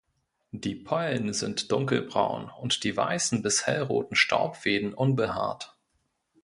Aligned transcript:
Die 0.51 0.73
Pollen 0.73 1.31
sind 1.31 1.71
dunkelbraun, 1.71 2.49
und 2.49 2.83
die 2.83 2.97
weißen 2.97 3.43
bis 3.43 3.67
hellroten 3.67 4.15
Staubfäden 4.15 4.95
unbehaart. 4.95 5.75